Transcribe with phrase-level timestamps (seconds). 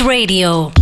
[0.00, 0.77] Radio.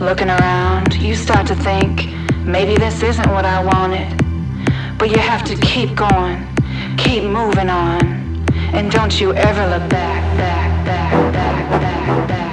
[0.00, 2.08] looking around, you start to think,
[2.44, 4.08] maybe this isn't what I wanted.
[4.98, 6.46] But you have to keep going,
[6.96, 12.48] keep moving on, and don't you ever look back, back, back, back, back, back.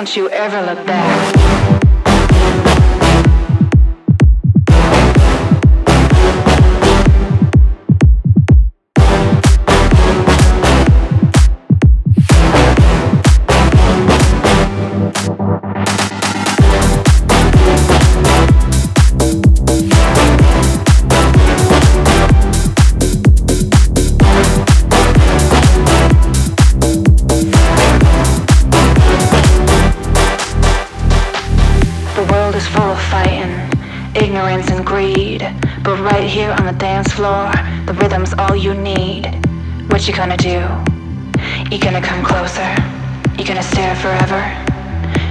[0.00, 1.79] don't you ever look back.
[40.20, 40.60] gonna do?
[41.70, 42.68] You gonna come closer?
[43.38, 44.42] You gonna stare forever?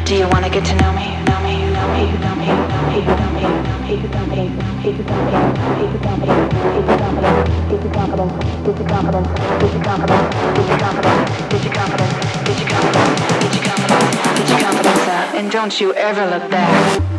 [0.03, 1.13] Do you wanna get to know me?
[1.29, 4.69] Know me, know me, know me, know me, know me, know me, know me,
[15.37, 17.18] and don't you ever look back.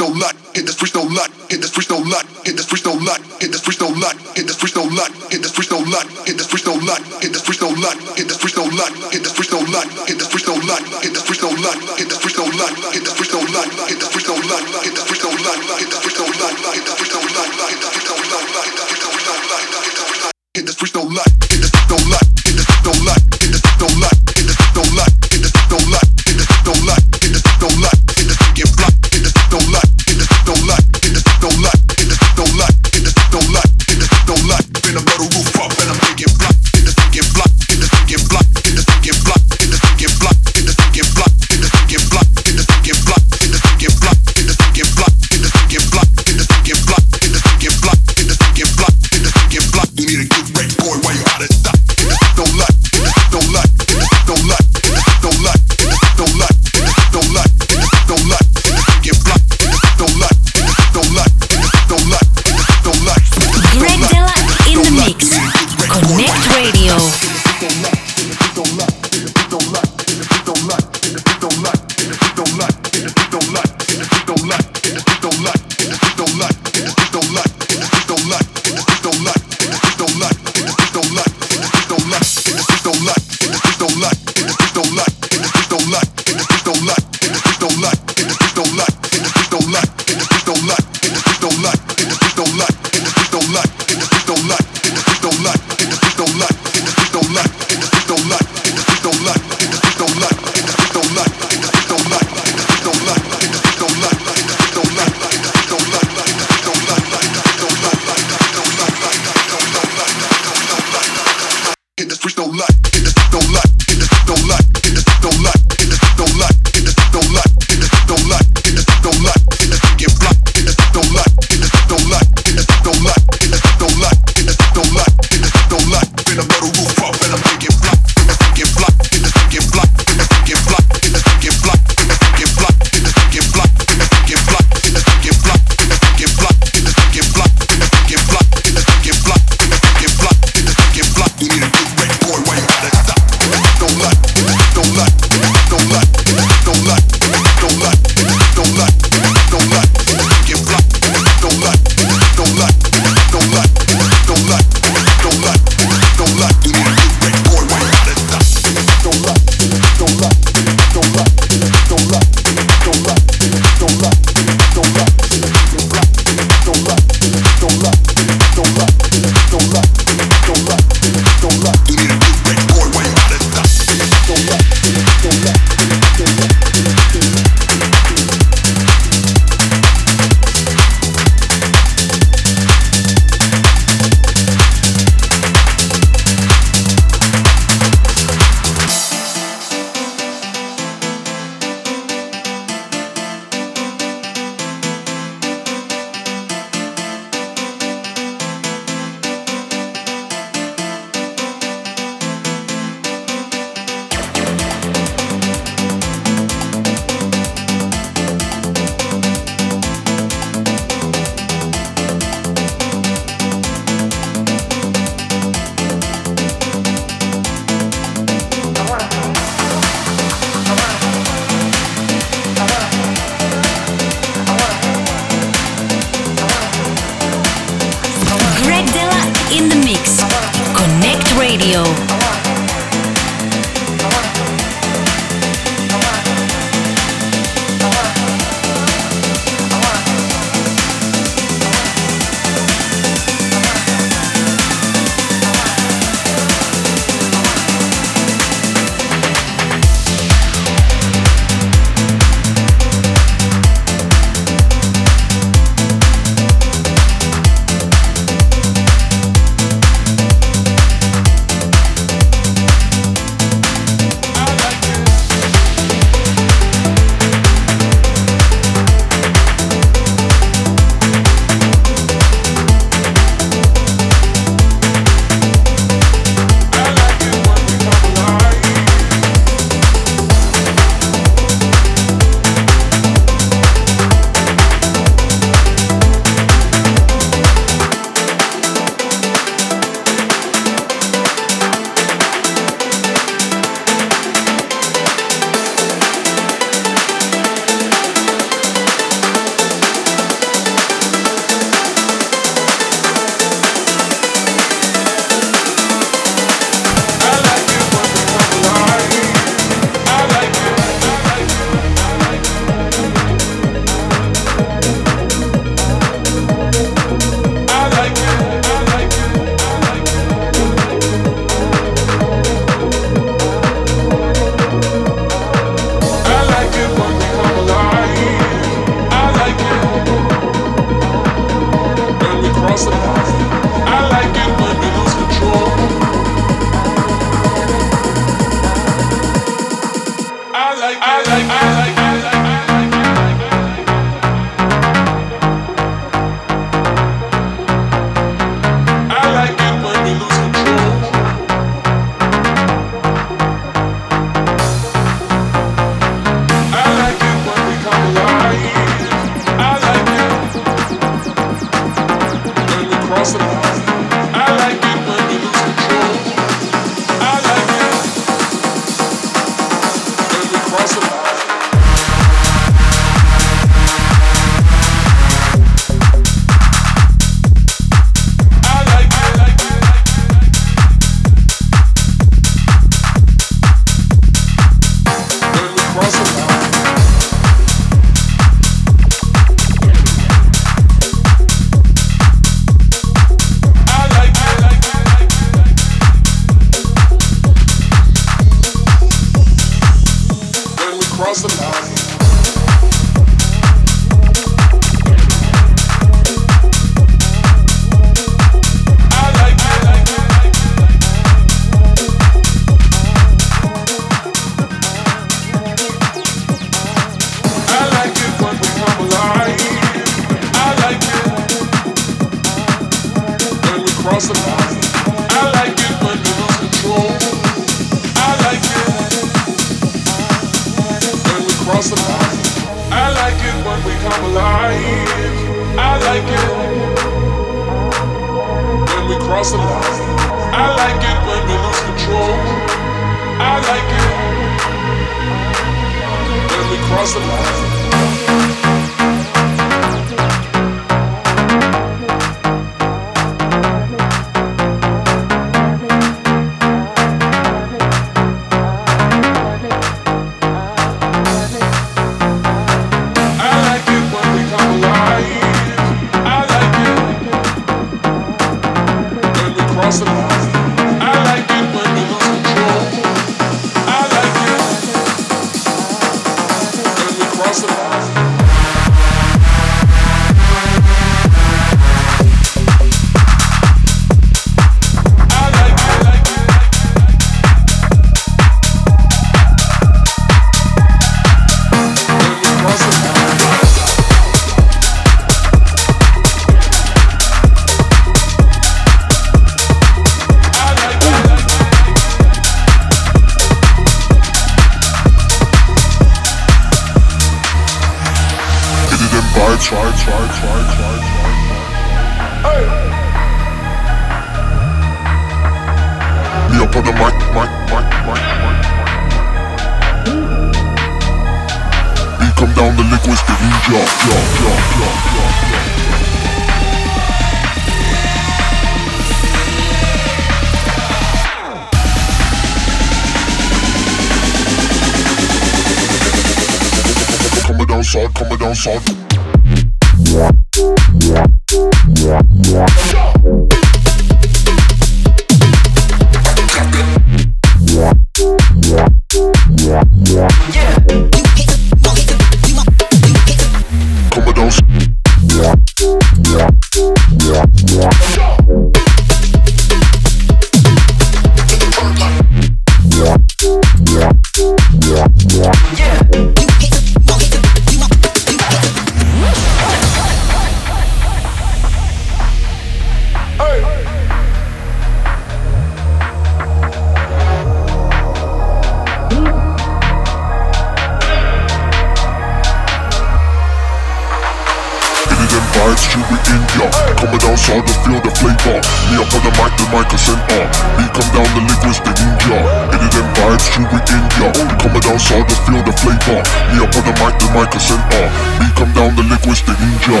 [598.40, 600.00] We come down the linguistic ninja.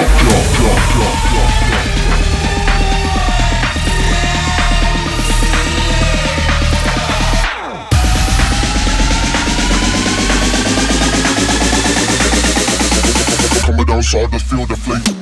[13.66, 15.20] Coming outside the field of flame.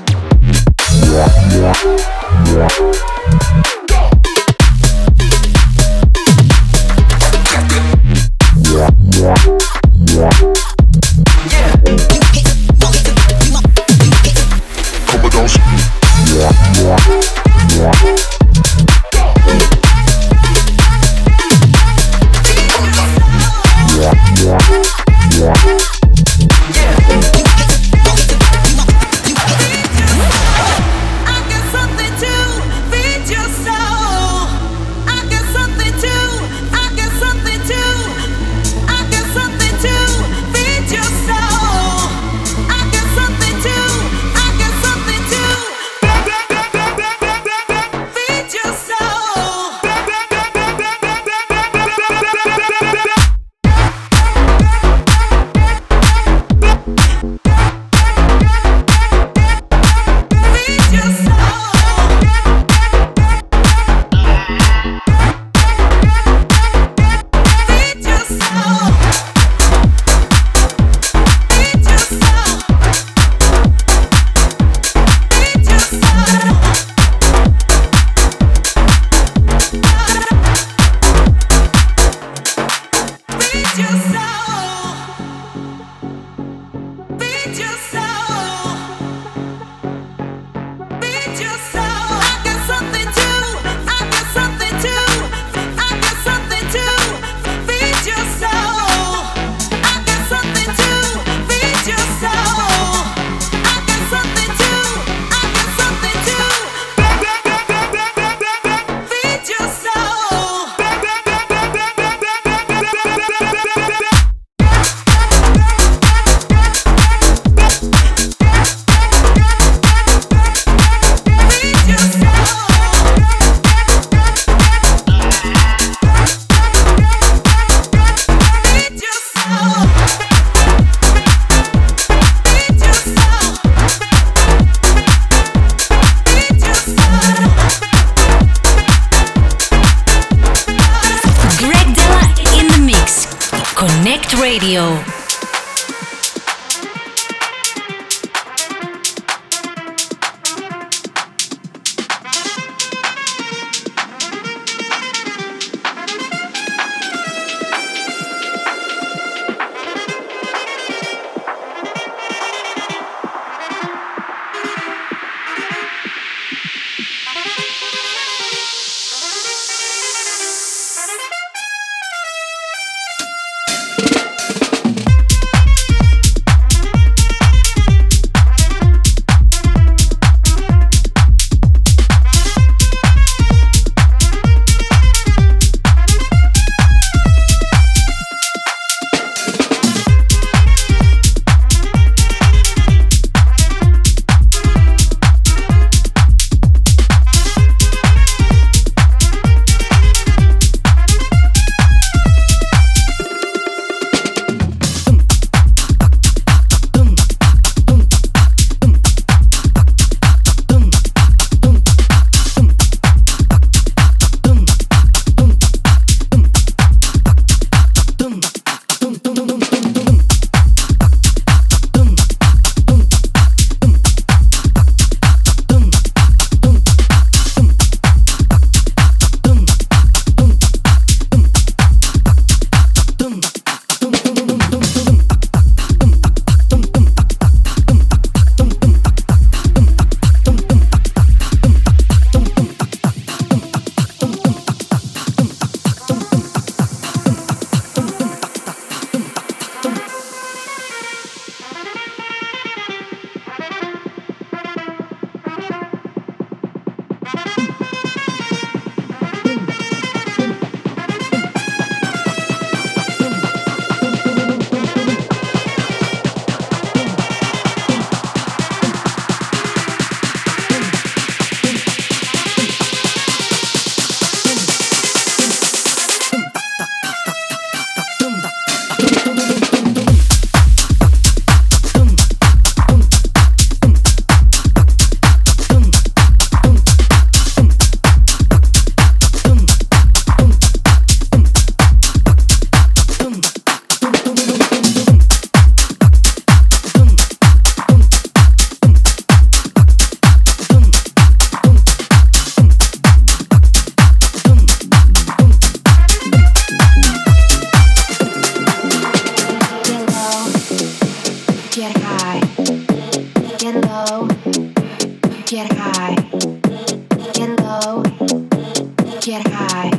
[319.29, 319.98] get high.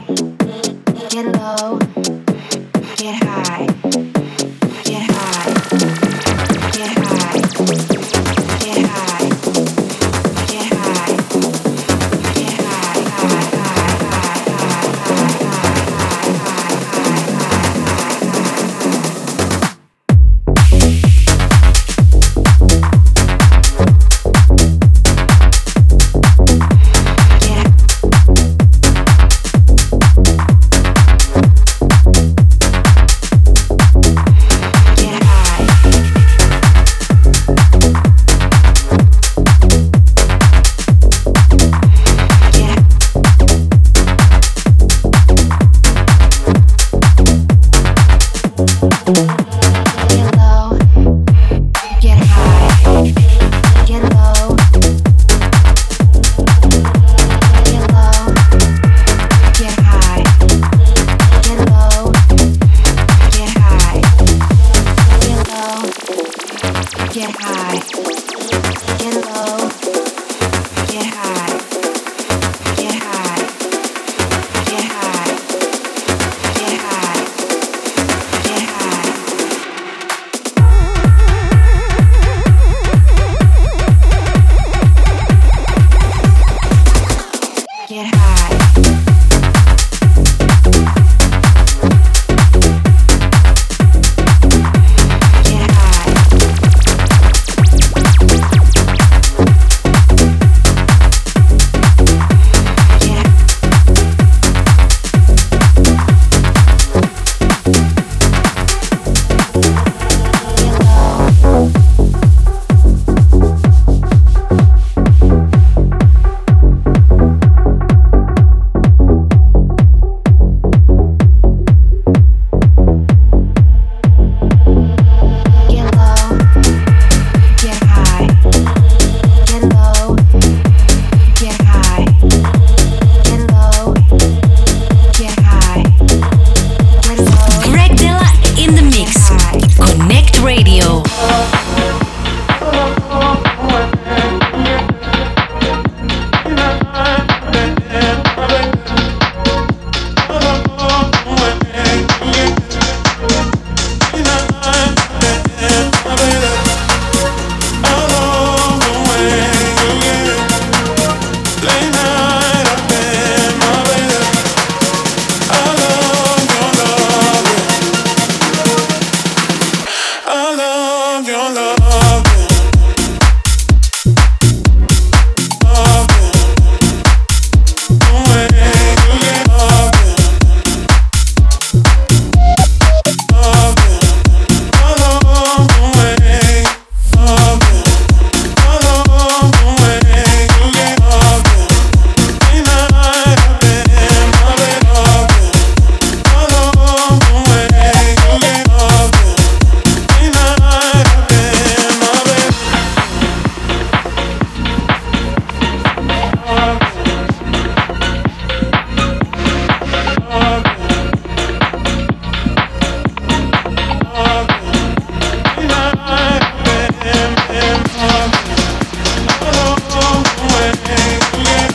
[221.41, 221.69] Yeah.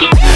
[0.00, 0.29] Yeah.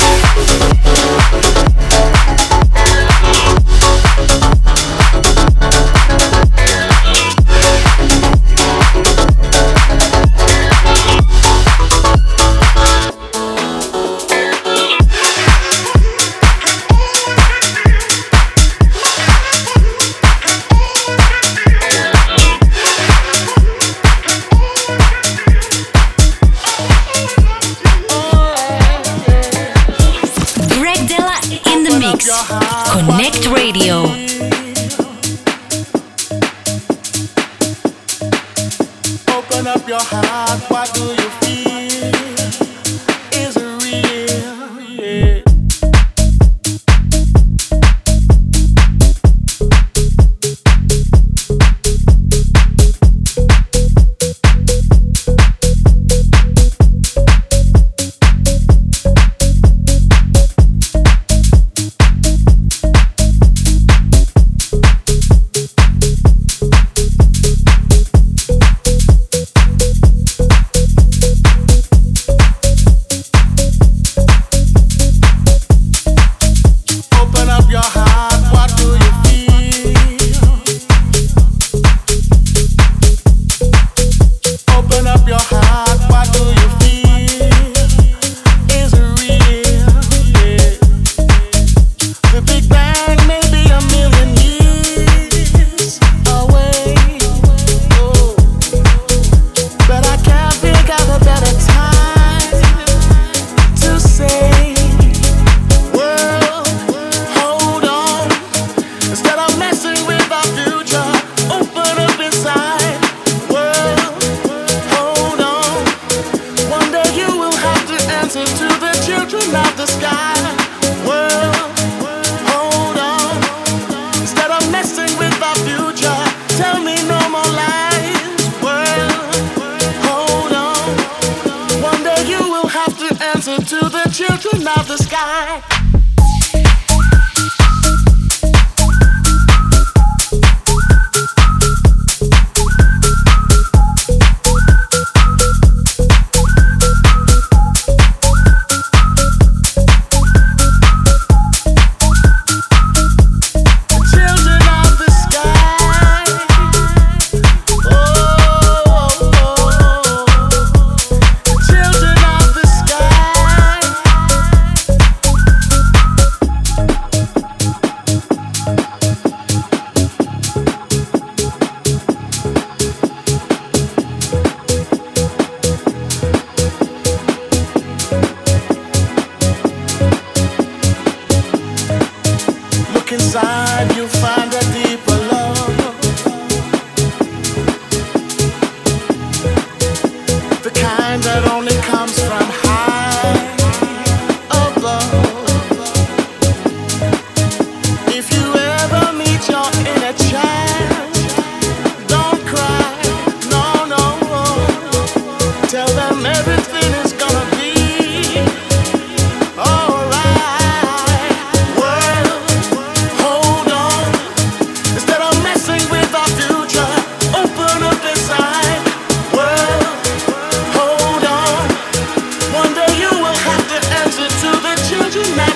[225.25, 225.54] tonight.